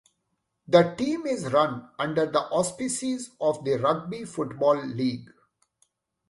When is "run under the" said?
1.53-2.39